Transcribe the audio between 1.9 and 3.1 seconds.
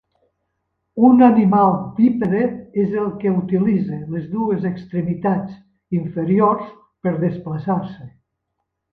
bípede és